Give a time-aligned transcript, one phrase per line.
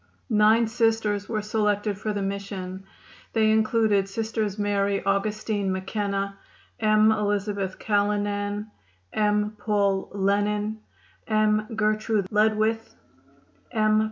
[0.31, 2.85] Nine Sisters were selected for the mission.
[3.33, 6.39] They included Sisters Mary Augustine MacKenna,
[6.79, 7.11] M.
[7.11, 8.71] Elizabeth Callanan,
[9.13, 9.51] M.
[9.59, 10.79] Paul Lennon,
[11.27, 11.67] M.
[11.75, 12.95] Gertrude Ledwith,
[13.71, 13.99] M.